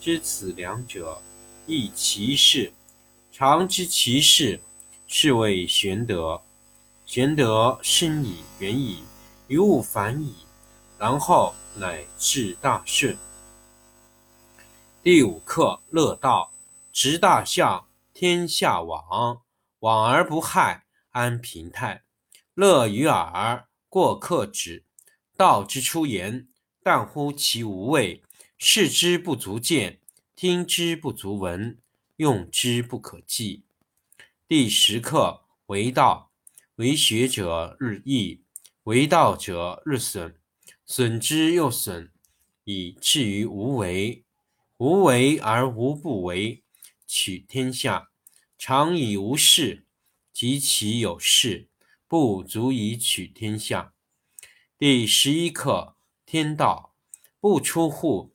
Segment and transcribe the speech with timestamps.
[0.00, 1.20] 知此两者，
[1.66, 2.72] 亦其事。
[3.32, 4.60] 常知其事，
[5.06, 6.40] 是谓玄德。
[7.04, 9.02] 玄德深矣，远矣，
[9.48, 10.34] 于物反矣，
[10.98, 13.16] 然后乃至大顺。
[15.02, 16.52] 第五课乐道，
[16.92, 19.42] 执大象，天下往，
[19.80, 22.04] 往而不害，安平泰。
[22.54, 24.84] 乐于耳，过客止。
[25.36, 26.48] 道之出言，
[26.82, 28.22] 淡乎其无味。
[28.60, 30.00] 视之不足见，
[30.34, 31.78] 听之不足闻，
[32.16, 33.62] 用之不可计。
[34.48, 36.32] 第十课为道，
[36.74, 38.42] 为学者日益，
[38.82, 40.34] 为道者日损，
[40.84, 42.10] 损之又损，
[42.64, 44.24] 以至于无为。
[44.78, 46.64] 无为而无不为，
[47.06, 48.10] 取天下
[48.58, 49.86] 常以无事，
[50.32, 51.68] 及其有事，
[52.08, 53.94] 不足以取天下。
[54.76, 55.94] 第十一课
[56.26, 56.92] 天道，
[57.38, 58.34] 不出户。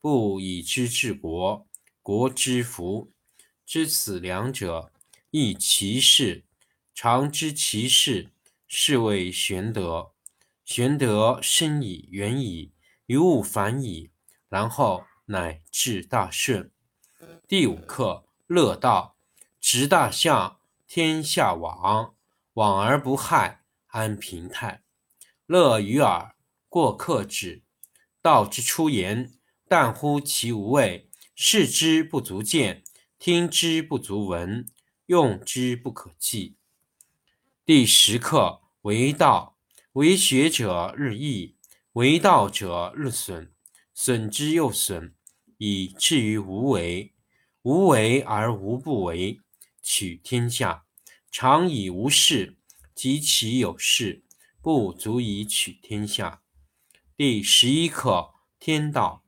[0.00, 1.66] 不以知治国，
[2.02, 3.10] 国之福。
[3.66, 4.92] 知此两者，
[5.30, 6.44] 亦其事。
[6.94, 8.30] 常知其事，
[8.66, 10.12] 是谓玄德。
[10.64, 12.72] 玄德深矣，远矣，
[13.06, 14.10] 于物反矣，
[14.48, 16.70] 然后乃至大顺。
[17.46, 19.16] 第五课乐道，
[19.60, 22.14] 执大象，天下往，
[22.54, 24.82] 往而不害，安平泰。
[25.46, 26.34] 乐于耳，
[26.68, 27.62] 过客止。
[28.22, 29.37] 道之出言。
[29.68, 32.82] 但乎其无味，视之不足见，
[33.18, 34.66] 听之不足闻，
[35.06, 36.56] 用之不可计。
[37.66, 39.58] 第十课为道，
[39.92, 41.58] 为学者日益，
[41.92, 43.52] 为道者日损，
[43.92, 45.14] 损之又损，
[45.58, 47.14] 以至于无为。
[47.62, 49.38] 无为而无不为，
[49.82, 50.86] 取天下
[51.30, 52.56] 常以无事，
[52.94, 54.24] 及其有事，
[54.62, 56.40] 不足以取天下。
[57.14, 59.27] 第十一课天道。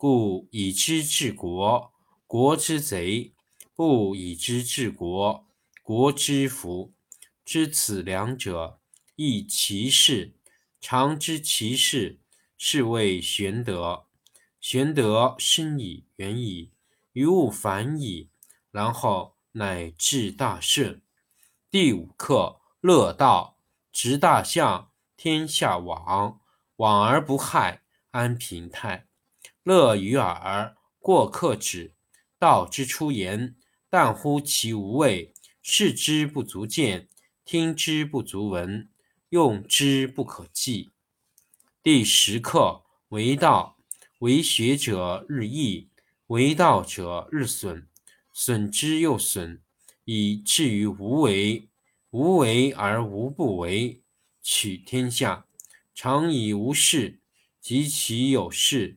[0.00, 1.92] 故以知治国，
[2.26, 3.34] 国之贼；
[3.74, 5.46] 不以知治国，
[5.82, 6.94] 国之福。
[7.44, 8.80] 知此两者，
[9.16, 10.32] 亦其事。
[10.80, 12.18] 常知其事，
[12.56, 14.06] 是谓玄德。
[14.58, 16.70] 玄德深矣，远矣，
[17.12, 18.30] 于物反矣，
[18.70, 21.02] 然后乃至大顺。
[21.70, 23.58] 第五课乐道，
[23.92, 26.40] 执大象，天下往，
[26.76, 27.82] 往而不害，
[28.12, 29.09] 安平泰。
[29.62, 31.94] 乐于耳，过客止。
[32.38, 33.56] 道之出言，
[33.90, 35.34] 淡乎其无味。
[35.60, 37.08] 视之不足见，
[37.44, 38.88] 听之不足闻，
[39.28, 40.90] 用之不可计。
[41.82, 43.76] 第十课为道，
[44.20, 45.90] 为学者日益，
[46.28, 47.86] 为道者日损，
[48.32, 49.60] 损之又损，
[50.04, 51.68] 以至于无为。
[52.12, 54.02] 无为而无不为，
[54.42, 55.46] 取天下
[55.94, 57.20] 常以无事，
[57.60, 58.96] 及其有事。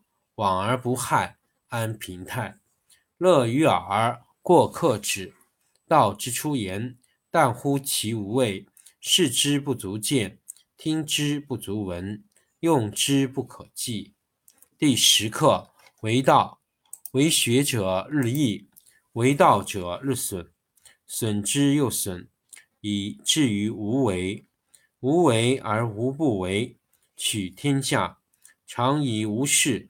[0.35, 1.37] 往而不害，
[1.67, 2.59] 安平泰。
[3.17, 5.35] 乐于耳，过客止。
[5.87, 6.97] 道之出言，
[7.29, 8.65] 但乎其无味；
[8.99, 10.39] 视之不足见，
[10.77, 12.23] 听之不足闻，
[12.61, 14.13] 用之不可计。
[14.77, 16.61] 第十课：为道，
[17.11, 18.69] 为学者日益，
[19.13, 20.49] 为道者日损，
[21.05, 22.29] 损之又损，
[22.79, 24.45] 以至于无为。
[25.01, 26.77] 无为而无不为，
[27.17, 28.19] 取天下
[28.65, 29.89] 常以无事，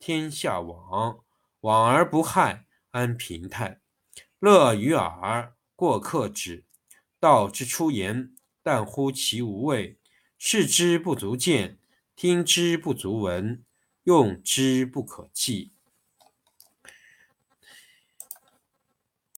[0.00, 1.20] 天下往。
[1.60, 3.82] 往而不害，安平泰。
[4.38, 6.64] 乐于耳，过客止。
[7.18, 9.98] 道之出言，但乎其无味；
[10.38, 11.78] 视之不足见，
[12.16, 13.62] 听之不足闻，
[14.04, 15.74] 用之不可计。